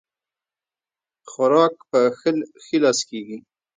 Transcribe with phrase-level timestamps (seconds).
[1.29, 1.99] خوراک په
[2.63, 3.37] ښي لاس کيږي